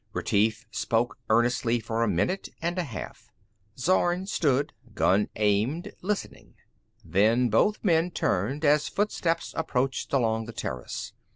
Retief 0.13 0.65
spoke 0.71 1.19
earnestly 1.29 1.79
for 1.79 2.01
a 2.01 2.07
minute 2.07 2.49
and 2.59 2.79
a 2.79 2.83
half. 2.83 3.31
Zorn 3.77 4.25
stood, 4.25 4.73
gun 4.95 5.29
aimed, 5.35 5.93
listening. 6.01 6.55
Then 7.05 7.49
both 7.49 7.83
men 7.83 8.09
turned 8.09 8.65
as 8.65 8.89
footsteps 8.89 9.53
approached 9.55 10.11
along 10.11 10.45
the 10.47 10.53
terrace. 10.53 11.13